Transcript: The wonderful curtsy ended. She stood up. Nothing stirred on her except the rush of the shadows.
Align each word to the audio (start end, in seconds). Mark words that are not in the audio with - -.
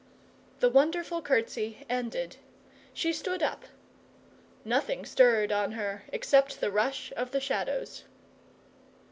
The 0.61 0.69
wonderful 0.71 1.21
curtsy 1.21 1.85
ended. 1.87 2.37
She 2.91 3.13
stood 3.13 3.43
up. 3.43 3.65
Nothing 4.65 5.05
stirred 5.05 5.51
on 5.51 5.73
her 5.73 6.05
except 6.11 6.59
the 6.59 6.71
rush 6.71 7.13
of 7.15 7.29
the 7.29 7.39
shadows. 7.39 8.05